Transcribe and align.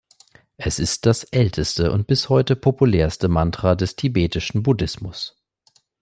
Es 0.57 0.79
ist 0.79 1.05
das 1.05 1.25
älteste 1.25 1.91
und 1.91 2.07
bis 2.07 2.27
heute 2.27 2.55
populärste 2.55 3.27
Mantra 3.27 3.75
des 3.75 3.95
tibetischen 3.95 4.63
Buddhismus. 4.63 5.39